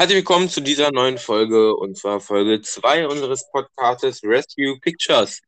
[0.00, 5.42] Herzlich willkommen zu dieser neuen Folge und zwar Folge 2 unseres Podcasts Rescue Pictures.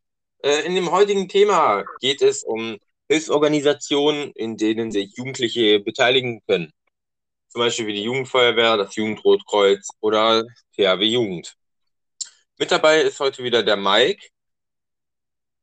[0.44, 2.76] Äh, in dem heutigen Thema geht es um
[3.08, 6.70] Hilfsorganisationen, in denen sich Jugendliche beteiligen können.
[7.48, 10.44] Zum Beispiel wie die Jugendfeuerwehr, das Jugendrotkreuz oder
[10.76, 11.56] THW Jugend.
[12.58, 14.22] Mit dabei ist heute wieder der Mike.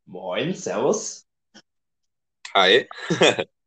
[0.08, 1.28] Moin, Servus.
[2.56, 2.90] Hi.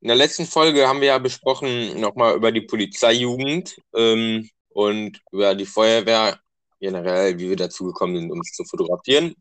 [0.00, 5.54] In der letzten Folge haben wir ja besprochen nochmal über die Polizeijugend ähm, und über
[5.54, 6.38] die Feuerwehr
[6.80, 9.34] generell, wie wir dazu gekommen sind, uns zu fotografieren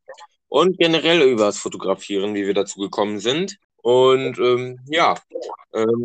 [0.50, 3.58] und generell über das Fotografieren, wie wir dazu gekommen sind.
[3.78, 5.16] Und ähm, ja,
[5.74, 6.04] ähm,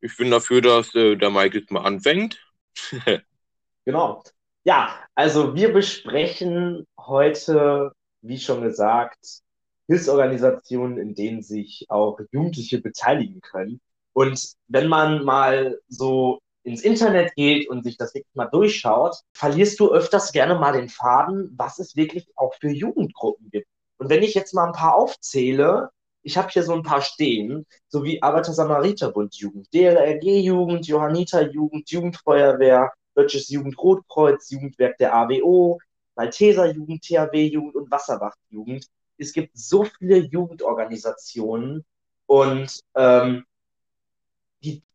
[0.00, 2.40] ich bin dafür, dass äh, der Mike jetzt mal anfängt.
[3.84, 4.22] genau.
[4.64, 7.92] Ja, also wir besprechen heute,
[8.22, 9.42] wie schon gesagt,
[9.88, 13.80] Hilfsorganisationen, in denen sich auch Jugendliche beteiligen können.
[14.20, 19.80] Und wenn man mal so ins Internet geht und sich das wirklich mal durchschaut, verlierst
[19.80, 23.66] du öfters gerne mal den Faden, was es wirklich auch für Jugendgruppen gibt.
[23.96, 25.88] Und wenn ich jetzt mal ein paar aufzähle,
[26.22, 33.48] ich habe hier so ein paar stehen, so wie Arbeiter-Samariter-Bund Jugend, DLRG-Jugend, Johanniter-Jugend, Jugendfeuerwehr, Deutsches
[33.48, 35.78] Jugendrotkreuz, Jugendwerk der AWO,
[36.16, 38.84] Malteser-Jugend, THW-Jugend und Wasserwacht-Jugend.
[39.16, 41.86] Es gibt so viele Jugendorganisationen
[42.26, 43.46] und ähm,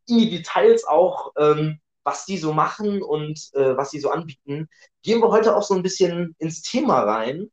[0.08, 4.68] in die Details auch, ähm, was die so machen und äh, was sie so anbieten,
[5.04, 7.50] gehen wir heute auch so ein bisschen ins Thema rein.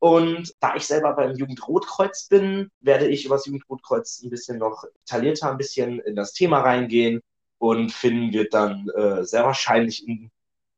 [0.00, 4.84] Und da ich selber beim Jugendrotkreuz bin, werde ich über das Jugendrotkreuz ein bisschen noch
[5.02, 7.20] detaillierter ein bisschen in das Thema reingehen
[7.58, 10.30] und Finn wird dann äh, sehr wahrscheinlich in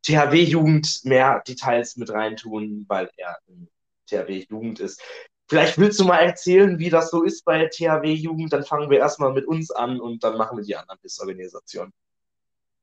[0.02, 3.68] THW-Jugend mehr Details mit reintun, weil er in
[4.06, 5.02] THW-Jugend ist.
[5.50, 8.52] Vielleicht willst du mal erzählen, wie das so ist bei THW-Jugend.
[8.52, 11.92] Dann fangen wir erstmal mit uns an und dann machen wir die anderen Hilfsorganisationen.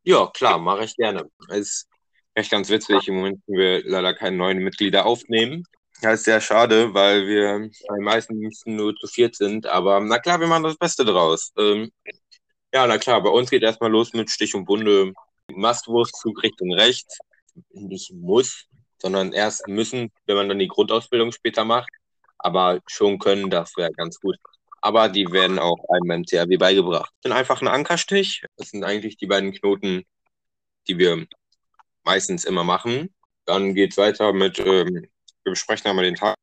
[0.04, 1.32] Ja, klar, mache ich gerne.
[1.48, 1.88] Es ist
[2.34, 3.08] echt ganz witzig.
[3.08, 5.64] Im Moment können wir leider keine neuen Mitglieder aufnehmen.
[6.02, 9.66] Das ist sehr schade, weil wir bei den meisten nur zu viert sind.
[9.66, 11.54] Aber na klar, wir machen das Beste draus.
[11.58, 11.90] Ähm,
[12.74, 15.14] ja, na klar, bei uns geht erstmal los mit Stich und Bunde.
[15.50, 17.18] Mastwurstzug Richtung rechts.
[17.72, 18.66] Nicht muss,
[19.02, 21.88] sondern erst müssen, wenn man dann die Grundausbildung später macht
[22.48, 24.38] aber schon können, das wäre ganz gut.
[24.82, 27.12] Aber die werden auch einem beim THW beigebracht.
[27.16, 28.46] Das sind einfach ein Ankerstich.
[28.56, 30.04] Das sind eigentlich die beiden Knoten,
[30.88, 31.28] die wir
[32.04, 33.14] meistens immer machen.
[33.46, 35.08] Dann geht es weiter mit, ähm,
[35.44, 36.36] wir besprechen einmal den Tag,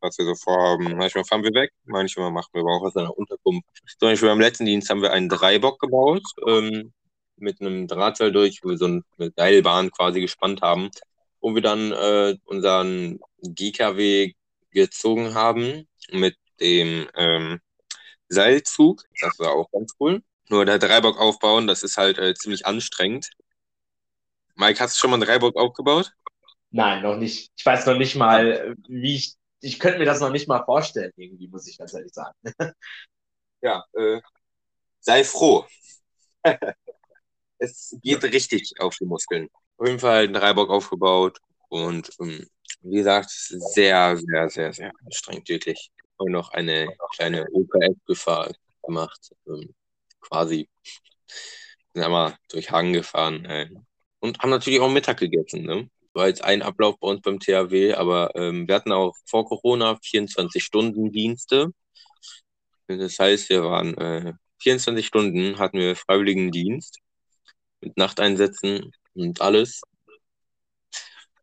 [0.00, 0.96] was wir so vorhaben.
[0.96, 3.66] Manchmal fahren wir weg, manchmal machen wir aber auch aus einer Unterkunft.
[3.98, 6.92] Zum Beispiel beim letzten Dienst haben wir einen Dreibock gebaut, ähm,
[7.36, 10.90] mit einem Drahtseil durch, wo wir so eine Seilbahn quasi gespannt haben,
[11.40, 14.32] wo wir dann äh, unseren GKW
[14.70, 17.60] gezogen haben mit dem ähm,
[18.28, 19.04] Seilzug.
[19.20, 20.22] Das war auch ganz cool.
[20.48, 23.30] Nur der Dreibock aufbauen, das ist halt äh, ziemlich anstrengend.
[24.54, 26.12] Mike, hast du schon mal einen Dreibock aufgebaut?
[26.70, 27.52] Nein, noch nicht.
[27.56, 29.34] Ich weiß noch nicht mal, wie ich.
[29.60, 32.36] Ich könnte mir das noch nicht mal vorstellen, irgendwie, muss ich ganz ehrlich sagen.
[33.60, 34.20] ja, äh,
[35.00, 35.66] sei froh.
[37.58, 39.48] es geht richtig auf die Muskeln.
[39.76, 42.46] Auf jeden Fall einen Dreibock aufgebaut und ähm,
[42.80, 45.90] wie gesagt, sehr, sehr, sehr, sehr anstrengend, wirklich.
[46.16, 48.52] Und noch eine kleine OKF-Gefahr
[48.82, 49.30] gemacht.
[49.46, 49.74] Ähm,
[50.20, 50.68] quasi.
[51.94, 53.44] Sind einmal durch Hagen gefahren.
[53.44, 53.68] Äh,
[54.20, 55.62] und haben natürlich auch Mittag gegessen.
[55.62, 55.88] Ne?
[56.12, 59.92] War jetzt ein Ablauf bei uns beim THW, aber ähm, wir hatten auch vor Corona
[59.92, 61.72] 24-Stunden-Dienste.
[62.88, 66.98] Das heißt, wir waren äh, 24 Stunden hatten wir Freiwilligendienst
[67.80, 69.82] mit Nachteinsätzen und alles.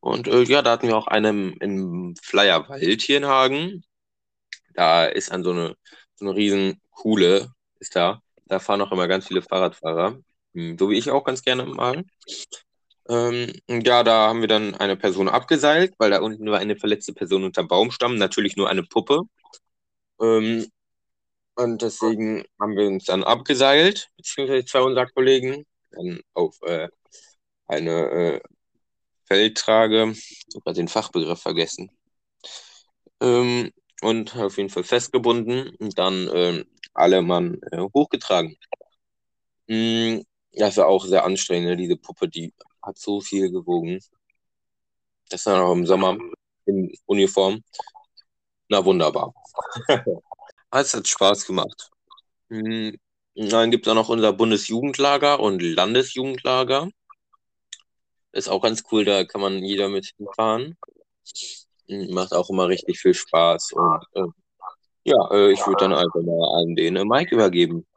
[0.05, 3.83] Und äh, ja, da hatten wir auch einen im Flyerwald hier in Hagen.
[4.75, 5.75] Da ist an so eine,
[6.15, 8.21] so eine riesen Kuhle, ist da.
[8.45, 10.19] Da fahren auch immer ganz viele Fahrradfahrer.
[10.53, 12.03] Hm, so wie ich auch ganz gerne mal.
[13.09, 17.13] Ähm, ja, da haben wir dann eine Person abgeseilt, weil da unten war eine verletzte
[17.13, 19.21] Person unter Baumstamm, natürlich nur eine Puppe.
[20.21, 20.67] Ähm,
[21.55, 26.89] und deswegen haben wir uns dann abgeseilt, beziehungsweise zwei unserer Kollegen, dann auf äh,
[27.67, 28.41] eine äh,
[29.25, 30.11] Feldtrage.
[30.11, 31.91] Ich habe den Fachbegriff vergessen.
[33.21, 38.57] Ähm, und auf jeden Fall festgebunden und dann ähm, alle Mann äh, hochgetragen.
[39.67, 40.21] Mm,
[40.53, 41.77] das war auch sehr anstrengend, ne?
[41.77, 43.99] diese Puppe, die hat so viel gewogen.
[45.29, 46.17] Das war auch im Sommer
[46.65, 47.63] in Uniform.
[48.69, 49.33] Na wunderbar.
[50.71, 51.89] es hat Spaß gemacht.
[52.49, 52.91] Mm,
[53.35, 56.89] dann gibt es auch noch unser Bundesjugendlager und Landesjugendlager.
[58.35, 60.77] Ist auch ganz cool, da kann man jeder mit hinfahren.
[61.87, 63.71] Macht auch immer richtig viel Spaß.
[63.71, 64.27] Und äh,
[65.05, 67.87] ja, äh, ich würde dann einfach mal an den äh, Mike übergeben.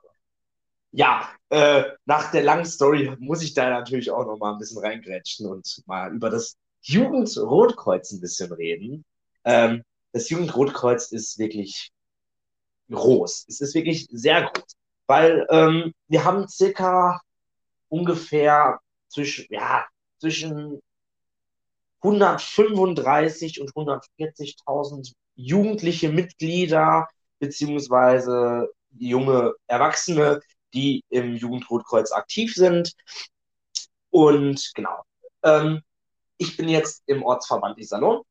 [0.93, 4.79] Ja, äh, nach der langen Story muss ich da natürlich auch noch mal ein bisschen
[4.79, 9.05] reingrätschen und mal über das Jugendrotkreuz ein bisschen reden.
[9.43, 9.83] Ähm,
[10.13, 11.91] das Jugendrotkreuz ist wirklich
[12.93, 13.47] groß.
[13.49, 14.77] Es ist wirklich sehr groß,
[15.09, 17.21] weil ähm, wir haben circa
[17.89, 19.85] ungefähr zwischen, ja,
[20.19, 20.81] zwischen
[22.03, 30.41] 135 und 140.000 jugendliche Mitglieder beziehungsweise junge Erwachsene,
[30.75, 32.93] die im Jugendrotkreuz aktiv sind.
[34.11, 35.03] Und genau,
[35.43, 35.83] ähm,
[36.37, 38.23] ich bin jetzt im Ortsverband Iserlohn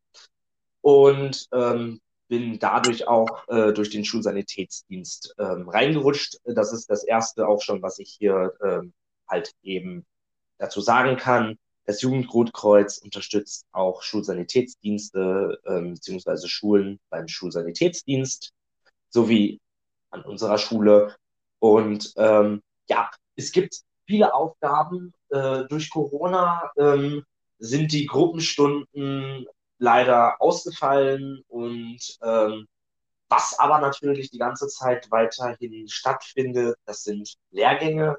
[0.81, 6.37] und ähm, bin dadurch auch äh, durch den Schulsanitätsdienst ähm, reingerutscht.
[6.43, 8.93] Das ist das erste auch schon, was ich hier ähm,
[9.27, 10.05] halt eben
[10.57, 11.57] dazu sagen kann.
[11.87, 16.47] Das Jugendrotkreuz unterstützt auch Schulsanitätsdienste ähm, bzw.
[16.47, 18.51] Schulen beim Schulsanitätsdienst
[19.09, 19.61] sowie
[20.09, 21.15] an unserer Schule.
[21.59, 25.13] Und ähm, ja, es gibt viele Aufgaben.
[25.29, 27.23] Äh, durch Corona ähm,
[27.57, 29.47] sind die Gruppenstunden
[29.79, 32.67] leider ausgefallen und ähm,
[33.29, 38.17] was aber natürlich die ganze Zeit weiterhin stattfindet, das sind Lehrgänge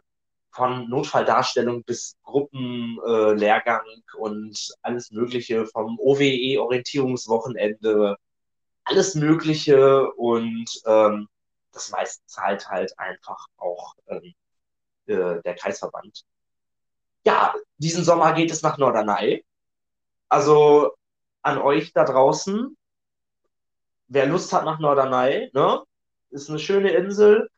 [0.50, 8.17] von Notfalldarstellung bis Gruppenlehrgang äh, und alles Mögliche vom OWE-Orientierungswochenende,
[8.85, 11.29] alles Mögliche und ähm,
[11.73, 14.35] das meiste zahlt halt einfach auch ähm,
[15.06, 16.25] äh, der Kreisverband.
[17.25, 19.45] Ja, diesen Sommer geht es nach Norderney.
[20.29, 20.93] Also
[21.43, 22.77] an euch da draußen,
[24.09, 25.83] wer Lust hat nach Norderney, ne?
[26.31, 27.49] Ist eine schöne Insel.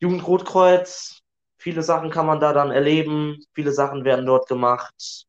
[0.00, 1.19] Jugendrotkreuz,
[1.60, 5.26] viele Sachen kann man da dann erleben, viele Sachen werden dort gemacht.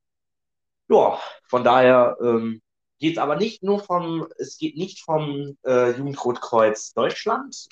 [0.90, 2.62] Ja, von daher ähm,
[3.00, 7.68] geht es aber nicht nur vom, es geht nicht vom äh, Jugendrotkreuz Deutschland,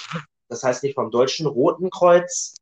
[0.48, 2.56] das heißt nicht vom Deutschen Roten Kreuz,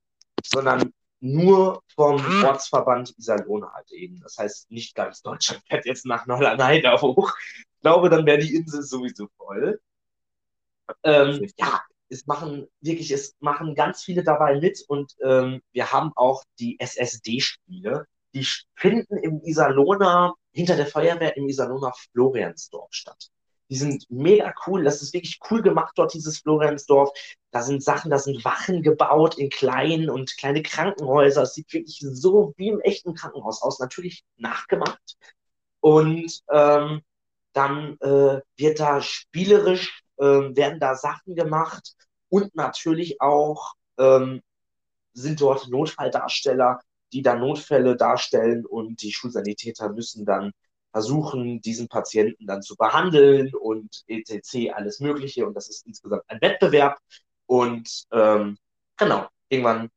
[0.45, 2.43] sondern nur vom hm.
[2.43, 4.19] Ortsverband Iserlohn halt eben.
[4.21, 7.33] Das heißt, nicht ganz Deutschland fährt jetzt nach Norderney da hoch.
[7.39, 9.79] Ich glaube, dann wäre die Insel sowieso voll.
[11.03, 16.11] Ähm, ja, es machen wirklich, es machen ganz viele dabei mit und ähm, wir haben
[16.15, 18.05] auch die SSD-Spiele.
[18.33, 18.45] Die
[18.75, 23.29] finden im Iserlohner, hinter der Feuerwehr im Iserlohner Floriansdorf statt.
[23.69, 24.83] Die sind mega cool.
[24.83, 27.09] Das ist wirklich cool gemacht dort, dieses Floriansdorf.
[27.51, 31.43] Da sind Sachen, da sind Wachen gebaut in kleinen und kleine Krankenhäuser.
[31.43, 33.79] Es sieht wirklich so wie im echten Krankenhaus aus.
[33.79, 35.17] Natürlich nachgemacht.
[35.81, 37.01] Und ähm,
[37.53, 41.95] dann äh, wird da spielerisch, äh, werden da Sachen gemacht.
[42.29, 44.41] Und natürlich auch ähm,
[45.13, 46.79] sind dort Notfalldarsteller,
[47.13, 50.51] die dann Notfälle darstellen und die Schulsanitäter müssen dann
[50.91, 54.73] versuchen, diesen Patienten dann zu behandeln und etc.
[54.73, 55.45] alles Mögliche.
[55.45, 56.97] Und das ist insgesamt ein Wettbewerb.
[57.45, 58.57] Und ähm,
[58.97, 59.89] genau, irgendwann,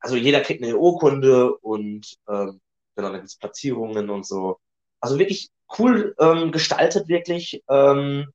[0.00, 2.60] also jeder kriegt eine Urkunde und ähm,
[2.96, 4.58] genau, dann gibt es Platzierungen und so.
[5.00, 7.62] Also wirklich cool ähm, gestaltet, wirklich.
[7.68, 8.26] Ähm,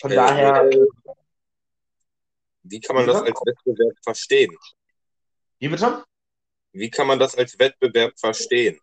[0.00, 0.70] von äh, daher.
[0.70, 0.86] Äh,
[2.62, 4.56] wie kann man das als Wettbewerb verstehen?
[5.58, 6.04] Wie bitte?
[6.72, 8.78] Wie kann man das als Wettbewerb verstehen?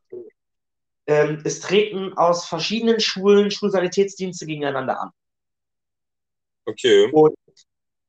[1.08, 5.12] ähm, es treten aus verschiedenen Schulen Schulsanitätsdienste gegeneinander an.
[6.66, 7.12] Okay.
[7.12, 7.36] Und,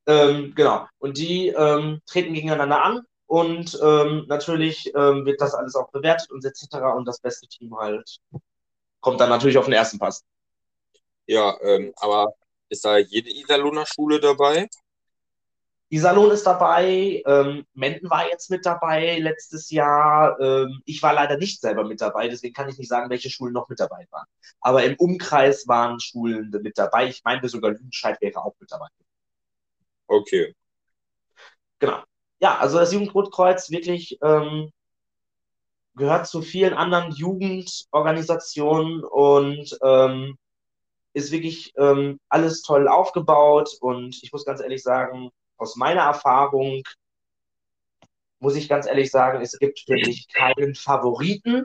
[0.06, 0.86] ähm, genau.
[0.98, 6.30] Und die ähm, treten gegeneinander an und ähm, natürlich ähm, wird das alles auch bewertet
[6.30, 6.76] und etc.
[6.96, 8.18] Und das beste Team halt
[9.00, 10.24] kommt dann natürlich auf den ersten Pass.
[11.26, 12.34] Ja, ähm, aber
[12.68, 14.68] ist da jede Iserlohner Schule dabei?
[15.88, 20.38] Iserlohn ist dabei, ähm, Menden war jetzt mit dabei letztes Jahr.
[20.40, 23.52] Ähm, ich war leider nicht selber mit dabei, deswegen kann ich nicht sagen, welche Schulen
[23.52, 24.26] noch mit dabei waren.
[24.60, 27.06] Aber im Umkreis waren Schulen mit dabei.
[27.06, 28.88] Ich meinte sogar Lüdenscheid wäre auch mit dabei.
[30.08, 30.54] Okay.
[31.78, 32.02] Genau.
[32.40, 34.72] Ja, also das Jugendrotkreuz wirklich ähm,
[35.94, 40.36] gehört zu vielen anderen Jugendorganisationen und ähm,
[41.16, 43.70] ist wirklich ähm, alles toll aufgebaut.
[43.80, 46.82] Und ich muss ganz ehrlich sagen, aus meiner Erfahrung
[48.38, 51.64] muss ich ganz ehrlich sagen, es gibt für mich keinen Favoriten,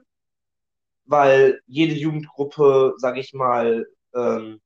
[1.04, 4.62] weil jede Jugendgruppe, sage ich mal, ähm,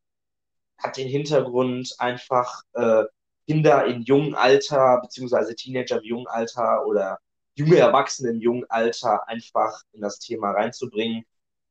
[0.78, 3.06] hat den Hintergrund einfach äh,
[3.48, 7.18] Kinder in jungen Alter, beziehungsweise Teenager im jungen Alter oder
[7.56, 11.26] junge Erwachsene im jungen Alter einfach in das Thema reinzubringen.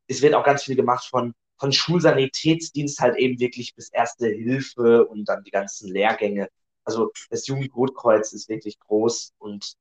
[0.09, 5.07] Es wird auch ganz viel gemacht von, von Schulsanitätsdienst halt eben wirklich bis Erste Hilfe
[5.07, 6.49] und dann die ganzen Lehrgänge
[6.85, 9.75] also das Jugendrotkreuz ist wirklich groß und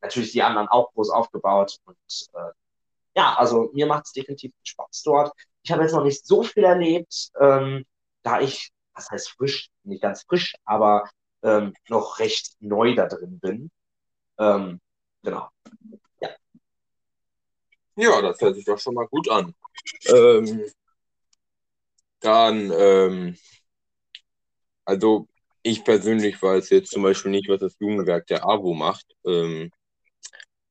[0.00, 1.78] natürlich die anderen auch groß aufgebaut.
[1.86, 2.52] Und äh,
[3.16, 5.32] ja, also mir macht es definitiv Spaß dort.
[5.62, 7.84] Ich habe jetzt noch nicht so viel erlebt, ähm,
[8.22, 11.08] da ich, was heißt frisch, nicht ganz frisch, aber
[11.42, 13.70] ähm, noch recht neu da drin bin.
[14.38, 14.80] Ähm,
[15.22, 15.48] Genau.
[16.20, 16.28] Ja.
[17.96, 19.54] Ja, das hört sich doch schon mal gut an.
[20.04, 20.70] Ähm,
[22.24, 23.36] dann, ähm,
[24.84, 25.28] also
[25.62, 29.06] ich persönlich weiß jetzt zum Beispiel nicht, was das Jugendwerk der AWO macht.
[29.26, 29.70] Ähm,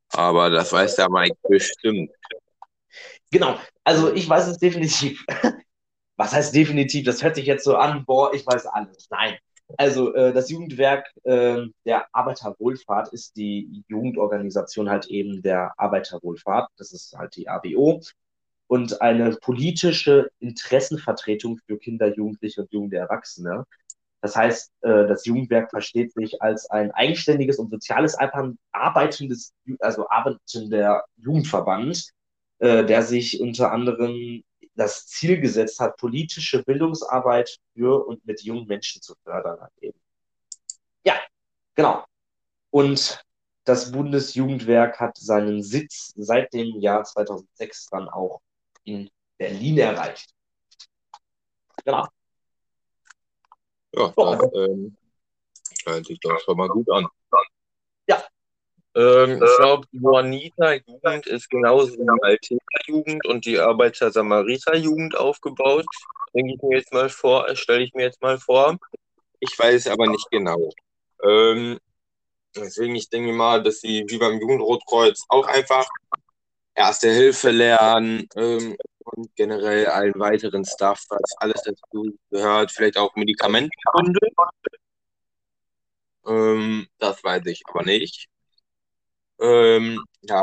[0.10, 2.12] aber das weiß der Mike bestimmt.
[3.32, 5.26] Genau, also ich weiß es definitiv.
[6.16, 7.06] Was heißt definitiv?
[7.06, 9.08] Das hört sich jetzt so an, boah, ich weiß alles.
[9.10, 9.36] Nein.
[9.78, 16.70] Also äh, das Jugendwerk äh, der Arbeiterwohlfahrt ist die Jugendorganisation halt eben der Arbeiterwohlfahrt.
[16.78, 18.02] Das ist halt die ABO.
[18.68, 23.66] Und eine politische Interessenvertretung für Kinder, Jugendliche und junge Erwachsene.
[24.22, 28.16] Das heißt, äh, das Jugendwerk versteht sich als ein eigenständiges und soziales
[28.72, 32.10] arbeitendes, also arbeitender Jugendverband,
[32.60, 34.44] äh, der sich unter anderem
[34.76, 39.60] das Ziel gesetzt hat, politische Bildungsarbeit für und mit jungen Menschen zu fördern.
[39.60, 40.00] Halt eben.
[41.06, 41.16] Ja,
[41.76, 42.06] genau.
[42.72, 43.24] Und
[43.66, 48.42] das Bundesjugendwerk hat seinen Sitz seit dem Jahr 2006 dann auch
[48.84, 50.30] in Berlin erreicht.
[51.84, 52.08] Genau.
[53.96, 54.98] Ja, das ähm,
[55.86, 57.08] hört sich doch schon mal gut an.
[58.08, 58.24] Ja.
[58.96, 65.86] Ähm, ich glaube, die Juanita-Jugend ist genauso wie die Altena-Jugend und die Arbeiter-Samariter-Jugend aufgebaut.
[66.34, 68.78] Denke ich mir jetzt mal vor, stelle ich mir jetzt mal vor.
[69.40, 70.72] Ich weiß aber nicht genau.
[71.24, 71.80] Ähm,
[72.56, 75.88] deswegen, ich denke mal, dass sie wie beim Jugendrotkreuz auch einfach
[76.76, 83.16] Erste Hilfe lernen ähm, und generell allen weiteren Stuff, was alles dazu gehört, vielleicht auch
[83.16, 84.20] Medikamentenkunde.
[86.26, 88.28] Ähm, das weiß ich aber nicht.
[89.40, 90.42] Ähm, da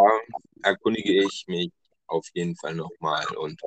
[0.63, 1.73] erkundige ich mich
[2.07, 3.61] auf jeden Fall nochmal und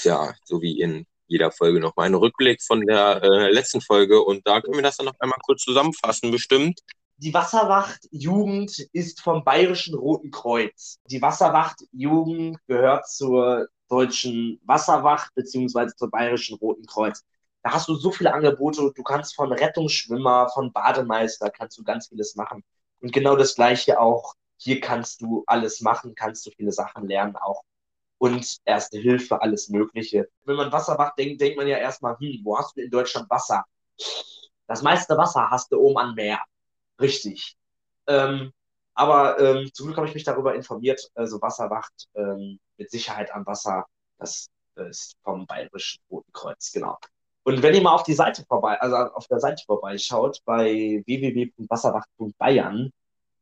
[0.00, 4.46] ja, so wie in jeder Folge nochmal einen Rückblick von der äh, letzten Folge und
[4.46, 6.80] da können wir das dann noch einmal kurz zusammenfassen, bestimmt.
[7.22, 10.98] Die Wasserwacht Jugend ist vom Bayerischen Roten Kreuz.
[11.06, 17.22] Die Wasserwacht Jugend gehört zur Deutschen Wasserwacht beziehungsweise zur Bayerischen Roten Kreuz.
[17.62, 18.90] Da hast du so viele Angebote.
[18.92, 22.64] Du kannst von Rettungsschwimmer, von Bademeister, kannst du ganz vieles machen.
[23.00, 24.34] Und genau das Gleiche auch.
[24.56, 27.62] Hier kannst du alles machen, kannst du viele Sachen lernen auch.
[28.18, 30.28] Und Erste Hilfe, alles Mögliche.
[30.42, 33.64] Wenn man Wasserwacht denkt, denkt man ja erstmal, hm, wo hast du in Deutschland Wasser?
[34.66, 36.40] Das meiste Wasser hast du oben am Meer.
[37.02, 37.56] Richtig.
[38.06, 38.52] Ähm,
[38.94, 41.10] aber ähm, zum Glück habe ich mich darüber informiert.
[41.14, 43.86] Also Wasserwacht ähm, mit Sicherheit am Wasser,
[44.18, 46.98] das ist vom Bayerischen Roten Kreuz, genau.
[47.44, 52.92] Und wenn ihr mal auf die Seite vorbei, also auf der Seite vorbeischaut, bei www.wasserwacht.bayern,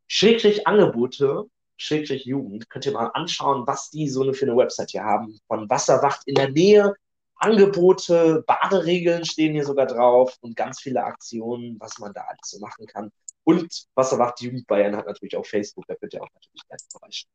[0.09, 1.45] Schrägstrich Angebote,
[1.77, 5.39] Schrägstrich Jugend, könnt ihr mal anschauen, was die so für eine Website hier haben.
[5.47, 6.95] Von Wasserwacht in der Nähe,
[7.37, 12.59] Angebote, Baderegeln stehen hier sogar drauf und ganz viele Aktionen, was man da alles so
[12.61, 13.11] machen kann.
[13.51, 17.33] Und Wasserwacht Jugend Bayern hat natürlich auch Facebook, da könnt ihr auch natürlich gerne vorbeischauen.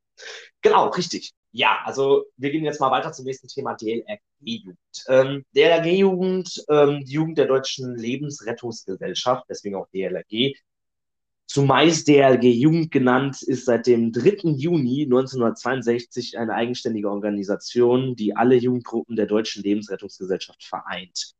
[0.62, 1.32] Genau, richtig.
[1.52, 4.78] Ja, also wir gehen jetzt mal weiter zum nächsten Thema DLRG-Jugend.
[5.08, 10.54] Ähm, DLRG-Jugend, ähm, die Jugend der Deutschen Lebensrettungsgesellschaft, deswegen auch DLRG,
[11.46, 14.50] zumeist DLRG-Jugend genannt, ist seit dem 3.
[14.50, 21.34] Juni 1962 eine eigenständige Organisation, die alle Jugendgruppen der Deutschen Lebensrettungsgesellschaft vereint.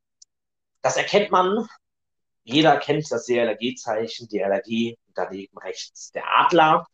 [0.83, 1.67] Das erkennt man
[2.47, 6.87] jeder kennt das DLRG-Zeichen, DLRG daneben rechts der Adler.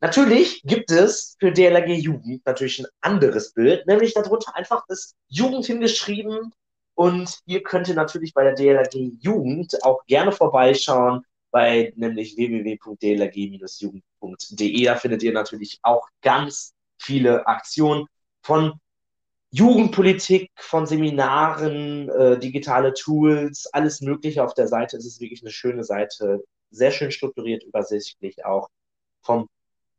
[0.00, 5.64] Natürlich gibt es für DLRG Jugend natürlich ein anderes Bild, nämlich darunter einfach das Jugend
[5.64, 6.52] hingeschrieben.
[6.94, 14.84] Und ihr könnt natürlich bei der DLRG Jugend auch gerne vorbeischauen bei nämlich www.dlrg-jugend.de.
[14.84, 18.04] Da findet ihr natürlich auch ganz viele Aktionen
[18.42, 18.78] von
[19.52, 24.96] Jugendpolitik, von Seminaren, äh, digitale Tools, alles Mögliche auf der Seite.
[24.96, 28.68] Es ist wirklich eine schöne Seite, sehr schön strukturiert, übersichtlich auch
[29.22, 29.48] vom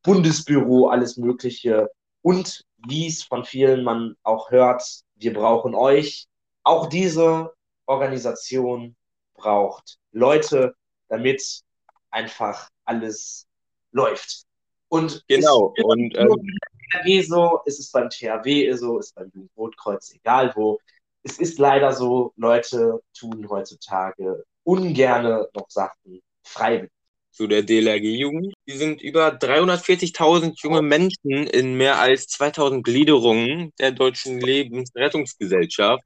[0.04, 1.90] Bundesbüro, alles Mögliche.
[2.22, 4.84] Und wie es von vielen man auch hört,
[5.16, 6.28] wir brauchen euch.
[6.64, 7.54] Auch diese
[7.86, 8.96] Organisation
[9.34, 10.76] braucht Leute,
[11.10, 11.62] damit
[12.10, 13.48] einfach alles
[13.92, 14.44] läuft.
[14.88, 15.74] Und genau.
[15.84, 16.58] Und ähm,
[16.92, 20.80] THW so, ist es beim THW so, ist beim Jugendrotkreuz, egal wo.
[21.24, 26.92] Es ist leider so, Leute tun heutzutage ungerne noch Sachen freiwillig.
[27.32, 28.54] Zu der DLRG-Jugend.
[28.68, 36.04] Die sind über 340.000 junge Menschen in mehr als 2000 Gliederungen der Deutschen Lebensrettungsgesellschaft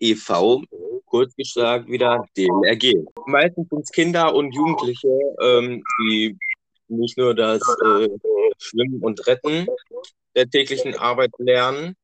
[0.00, 0.62] e.V.,
[1.04, 3.04] kurz gesagt wieder DLRG.
[3.26, 5.08] Meistens sind es Kinder und Jugendliche,
[5.42, 6.36] ähm, die
[6.88, 8.08] nicht nur das äh,
[8.58, 9.66] Schwimmen und Retten
[10.34, 11.96] der täglichen Arbeit lernen,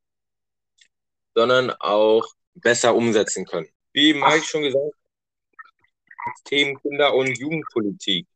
[1.34, 3.68] sondern auch besser umsetzen können.
[3.92, 8.26] Wie Mike schon gesagt hat, Themen Kinder- und Jugendpolitik.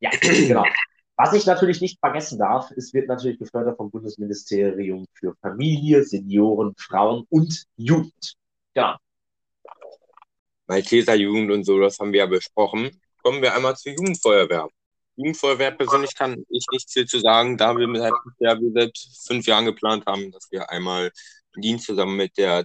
[0.00, 0.64] Ja, genau.
[1.16, 6.74] Was ich natürlich nicht vergessen darf, es wird natürlich gefördert vom Bundesministerium für Familie, Senioren,
[6.76, 8.34] Frauen und Jugend.
[8.74, 8.96] Genau.
[10.66, 12.90] Malteser Jugend und so, das haben wir ja besprochen.
[13.22, 14.68] Kommen wir einmal zur Jugendfeuerwehr.
[15.16, 19.46] Jugendfeuerwehr persönlich kann ich nicht viel zu sagen, da wir seit, ja, wir seit fünf
[19.46, 21.10] Jahren geplant haben, dass wir einmal
[21.54, 22.64] einen Dienst zusammen mit der,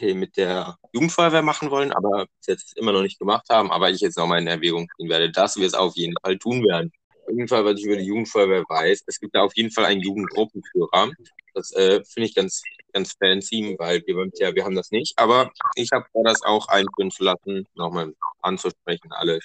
[0.00, 4.16] mit der Jugendfeuerwehr machen wollen, aber jetzt immer noch nicht gemacht haben, aber ich jetzt
[4.16, 6.92] nochmal in Erwägung ziehen werde, dass wir es auf jeden Fall tun werden.
[7.26, 9.84] Auf jeden Fall, was ich über die Jugendfeuerwehr weiß, es gibt da auf jeden Fall
[9.84, 11.10] einen Jugendgruppenführer.
[11.52, 12.62] Das äh, finde ich ganz,
[12.92, 17.10] ganz fancy, weil wir, ja, wir haben das nicht, aber ich habe das auch einführen
[17.10, 19.44] zu lassen, nochmal anzusprechen, alles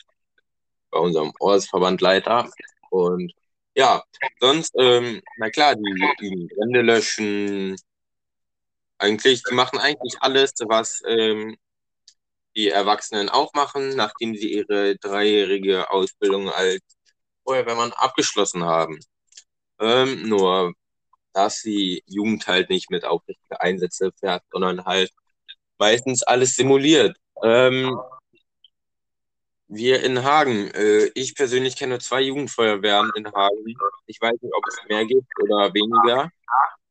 [0.93, 2.49] bei unserem Ortsverbandleiter.
[2.89, 3.33] Und
[3.75, 4.03] ja,
[4.39, 7.75] sonst, ähm, na klar, die, die Brände löschen,
[8.99, 11.57] eigentlich, die machen eigentlich alles, was ähm,
[12.55, 16.81] die Erwachsenen auch machen, nachdem sie ihre dreijährige Ausbildung als
[17.43, 18.99] Feuerwehrmann abgeschlossen haben.
[19.79, 20.73] Ähm, nur,
[21.33, 25.11] dass die Jugend halt nicht mit aufrichtigen Einsätze fährt, sondern halt
[25.79, 27.17] meistens alles simuliert.
[27.43, 27.99] Ähm,
[29.75, 30.69] wir in Hagen.
[30.71, 33.75] Äh, ich persönlich kenne zwei Jugendfeuerwehren in Hagen.
[34.07, 36.29] Ich weiß nicht, ob es mehr gibt oder weniger.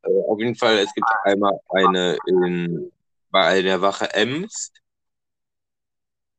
[0.02, 2.92] Äh, auf jeden Fall, es gibt einmal eine in,
[3.30, 4.72] bei der Wache Ems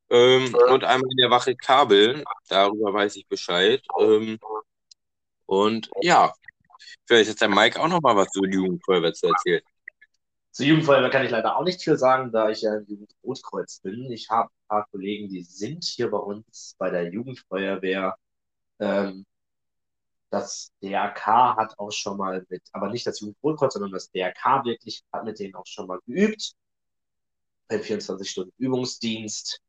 [0.10, 2.24] ähm, und einmal in der Wache Kabel.
[2.50, 3.82] Darüber weiß ich Bescheid.
[4.00, 4.40] Ähm,
[5.46, 6.34] und ja,
[7.06, 9.62] vielleicht hat der Mike auch noch mal was zur Jugendfeuerwehr zu erzählen.
[10.52, 14.12] Zur Jugendfeuerwehr kann ich leider auch nicht viel sagen, da ich ja im Jugendrotkreuz bin.
[14.12, 18.18] Ich habe paar Kollegen, die sind hier bei uns bei der Jugendfeuerwehr.
[18.80, 19.26] Ähm,
[20.32, 25.04] das DRK hat auch schon mal mit, aber nicht das Jugendrotkreuz, sondern das DRK wirklich
[25.12, 26.54] hat mit denen auch schon mal geübt.
[27.68, 29.62] Beim 24-Stunden-Übungsdienst.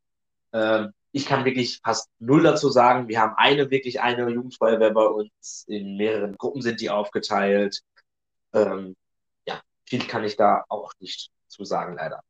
[0.53, 3.09] Ähm, ich kann wirklich fast null dazu sagen.
[3.09, 5.65] Wir haben eine, wirklich eine Jugendfeuerwehr bei uns.
[5.69, 7.83] In mehreren Gruppen sind die aufgeteilt.
[8.55, 8.97] Ähm,
[9.87, 12.23] viel kann ich da auch nicht zu sagen, leider.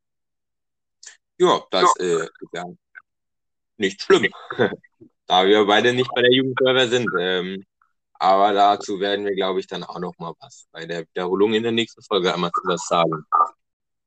[1.38, 2.04] Ja, das ja.
[2.04, 2.64] Äh, ist ja
[3.76, 4.28] nicht schlimm,
[5.26, 7.08] da wir beide nicht bei der Jugendfeuerwehr sind.
[7.18, 7.64] Ähm,
[8.14, 11.62] aber dazu werden wir, glaube ich, dann auch noch mal was bei der Wiederholung in
[11.62, 13.24] der nächsten Folge einmal zu was sagen.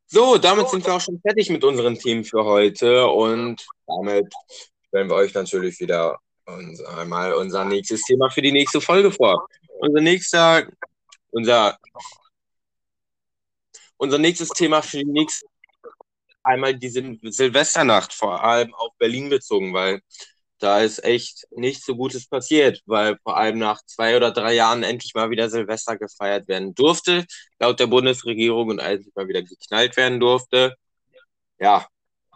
[0.06, 4.34] So, damit sind wir auch schon fertig mit unseren Themen für heute und damit
[4.88, 9.48] stellen wir euch natürlich wieder unser, einmal unser nächstes Thema für die nächste Folge vor.
[9.80, 10.66] Unser nächster,
[11.32, 11.78] unser
[13.98, 15.46] unser nächstes Thema für die nächste
[16.48, 20.02] einmal die Silvesternacht, vor allem auf Berlin bezogen, weil
[20.60, 24.84] da ist echt nichts so Gutes passiert, weil vor allem nach zwei oder drei Jahren
[24.84, 27.26] endlich mal wieder Silvester gefeiert werden durfte,
[27.60, 30.76] laut der Bundesregierung und endlich mal wieder geknallt werden durfte.
[31.60, 31.88] Ja,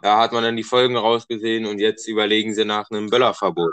[0.02, 3.72] da hat man dann die Folgen rausgesehen und jetzt überlegen sie nach einem Böllerverbot.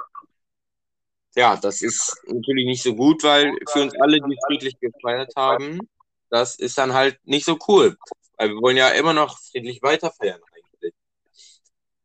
[1.36, 5.80] Ja, das ist natürlich nicht so gut, weil für uns alle, die friedlich gefeiert haben,
[6.30, 7.98] das ist dann halt nicht so cool.
[8.38, 10.94] Weil wir wollen ja immer noch friedlich weiterfeiern eigentlich.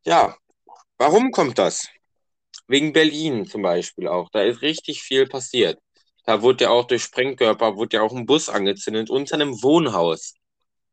[0.04, 0.36] Ja,
[0.98, 1.88] warum kommt das?
[2.68, 4.30] Wegen Berlin zum Beispiel auch.
[4.30, 5.78] Da ist richtig viel passiert.
[6.26, 10.34] Da wurde ja auch durch Sprengkörper, wurde ja auch ein Bus angezündet unter einem Wohnhaus.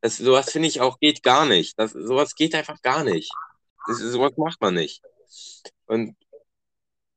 [0.01, 1.77] Das, sowas finde ich auch geht gar nicht.
[1.79, 3.31] Das, sowas geht einfach gar nicht.
[3.87, 5.01] Das, sowas macht man nicht.
[5.87, 6.15] Und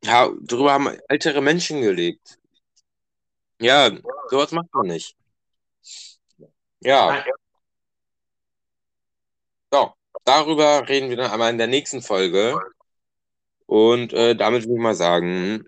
[0.04, 2.38] ja, darüber haben ältere Menschen gelebt.
[3.60, 3.90] Ja,
[4.30, 5.16] sowas macht man nicht.
[6.80, 7.24] Ja.
[9.72, 9.92] So,
[10.24, 12.58] darüber reden wir dann einmal in der nächsten Folge.
[13.66, 15.64] Und äh, damit würde ich mal sagen,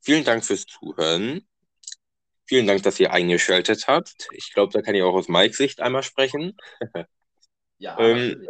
[0.00, 1.46] vielen Dank fürs Zuhören.
[2.44, 4.28] Vielen Dank, dass ihr eingeschaltet habt.
[4.30, 6.56] Ich glaube, da kann ich auch aus Mikes Sicht einmal sprechen.
[7.78, 7.98] Ja.
[7.98, 8.46] ähm,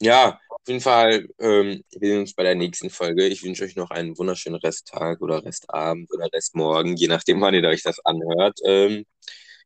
[0.00, 3.26] ja, auf jeden Fall, ähm, wir sehen uns bei der nächsten Folge.
[3.26, 7.64] Ich wünsche euch noch einen wunderschönen Resttag oder Restabend oder Restmorgen, je nachdem, wann ihr
[7.68, 8.58] euch das anhört.
[8.64, 9.04] Ähm,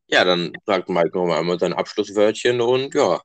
[0.06, 3.20] ja, dann sagt Mike nochmal einmal sein Abschlusswörtchen und ja.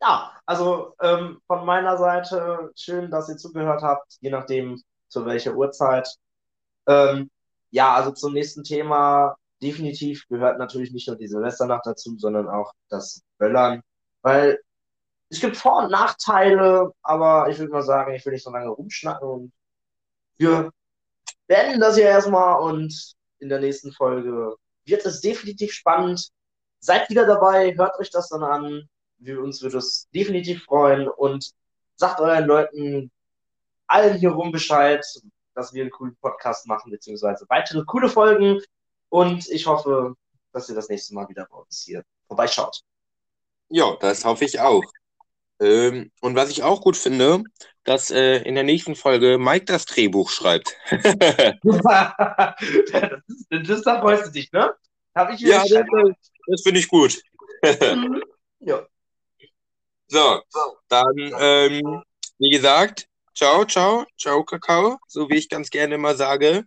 [0.00, 5.54] Ja, also ähm, von meiner Seite schön, dass ihr zugehört habt, je nachdem zu welcher
[5.54, 6.08] Uhrzeit.
[6.86, 7.30] Ähm,
[7.70, 12.72] ja, also zum nächsten Thema definitiv gehört natürlich nicht nur die Silvesternacht dazu, sondern auch
[12.88, 13.82] das Böllern,
[14.22, 14.58] weil
[15.28, 18.68] es gibt Vor- und Nachteile, aber ich würde mal sagen, ich will nicht so lange
[18.68, 19.52] rumschnacken und
[20.36, 20.70] wir
[21.46, 26.28] beenden das hier erstmal und in der nächsten Folge wird es definitiv spannend.
[26.80, 28.88] Seid wieder dabei, hört euch das dann an.
[29.18, 31.52] Wir, uns würde es definitiv freuen und
[31.96, 33.10] sagt euren Leuten
[33.86, 35.04] allen hier rum Bescheid,
[35.54, 38.60] dass wir einen coolen Podcast machen, beziehungsweise weitere coole Folgen.
[39.10, 40.14] Und ich hoffe,
[40.52, 42.82] dass ihr das nächste Mal wieder bei uns hier vorbeischaut.
[43.74, 44.84] Ja, das hoffe ich auch.
[45.58, 47.42] Ähm, und was ich auch gut finde,
[47.84, 50.76] dass äh, in der nächsten Folge Mike das Drehbuch schreibt.
[51.62, 53.10] Das,
[53.60, 54.74] ist, das, da freust du dich, ne?
[55.14, 55.86] Hab ich ja, das,
[56.46, 57.20] das finde ich gut.
[57.62, 58.22] Mhm.
[58.60, 58.86] ja.
[60.08, 60.42] So,
[60.88, 62.02] dann, ähm,
[62.38, 66.64] wie gesagt, ciao, ciao, ciao, Kakao, so wie ich ganz gerne immer sage.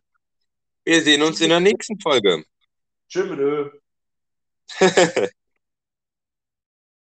[0.84, 2.44] Wir sehen uns in der nächsten Folge.
[3.10, 3.72] Tschüss.